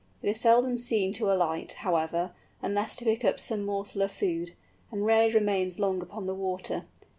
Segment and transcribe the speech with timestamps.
[0.23, 4.53] It is seldom seen to alight, however, unless to pick up some morsel of food,
[4.91, 6.87] and rarely remains long upon the water.